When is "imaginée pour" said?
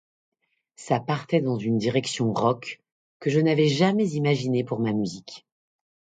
4.13-4.79